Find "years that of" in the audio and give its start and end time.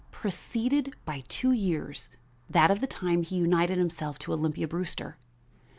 1.51-2.81